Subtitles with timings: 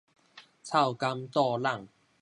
[0.63, 1.87] 臭柑 𪐞 籠